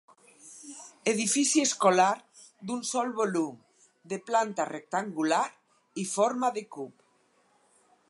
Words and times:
Edifici 1.11 1.61
escolar 1.63 2.07
d'un 2.71 2.81
sol 2.93 3.13
volum 3.21 3.61
de 4.15 4.21
planta 4.31 4.69
rectangular 4.73 5.45
i 6.05 6.11
forma 6.19 6.55
de 6.61 6.69
cub. 6.79 6.95